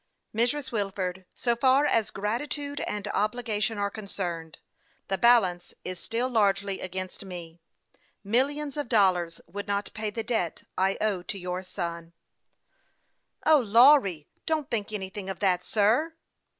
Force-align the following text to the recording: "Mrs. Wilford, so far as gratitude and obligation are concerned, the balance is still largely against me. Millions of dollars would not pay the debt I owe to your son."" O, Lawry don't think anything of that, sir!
"Mrs. 0.35 0.71
Wilford, 0.71 1.25
so 1.31 1.55
far 1.55 1.85
as 1.85 2.09
gratitude 2.09 2.79
and 2.87 3.07
obligation 3.09 3.77
are 3.77 3.91
concerned, 3.91 4.57
the 5.09 5.17
balance 5.19 5.75
is 5.85 5.99
still 5.99 6.27
largely 6.27 6.79
against 6.81 7.23
me. 7.23 7.61
Millions 8.23 8.77
of 8.77 8.89
dollars 8.89 9.41
would 9.45 9.67
not 9.67 9.91
pay 9.93 10.09
the 10.09 10.23
debt 10.23 10.63
I 10.75 10.97
owe 10.99 11.21
to 11.21 11.37
your 11.37 11.61
son."" 11.61 12.13
O, 13.45 13.59
Lawry 13.59 14.25
don't 14.47 14.71
think 14.71 14.91
anything 14.91 15.29
of 15.29 15.37
that, 15.37 15.63
sir! 15.63 16.15